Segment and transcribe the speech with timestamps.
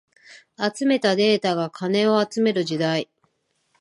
[0.57, 3.07] 集めたデータが金を集める時代